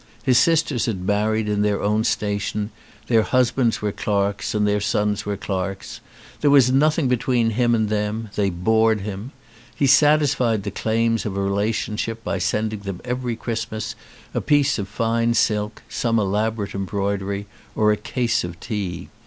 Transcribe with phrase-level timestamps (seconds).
[0.23, 2.71] His sisters had married in their own station,
[3.05, 5.99] their husbands were clerks and their sons were clerks;
[6.39, 9.31] there was nothing between him and them; they bored him.
[9.75, 13.93] He satisfied the claims of relationship by sending them every Christmas
[14.33, 17.45] a piece of fine silk, some elaborate embroidery,
[17.75, 19.09] or a case of tea.